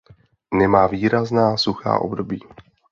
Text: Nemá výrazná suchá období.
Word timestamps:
Nemá 0.53 0.87
výrazná 0.87 1.57
suchá 1.57 1.99
období. 1.99 2.39